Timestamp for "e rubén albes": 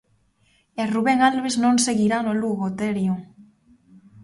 0.81-1.55